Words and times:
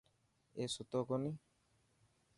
اي 0.57 0.63
ستو 0.73 0.99
ڪوني. 1.09 1.31